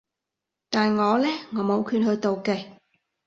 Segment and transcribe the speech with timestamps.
[0.71, 1.27] 但我呢？
[1.53, 2.69] 我冇權去妒忌